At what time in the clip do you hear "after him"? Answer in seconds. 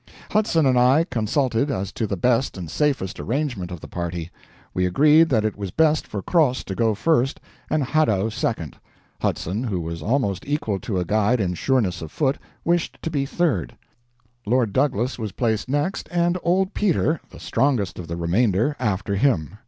18.79-19.57